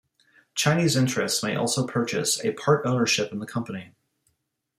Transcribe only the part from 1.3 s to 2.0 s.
may also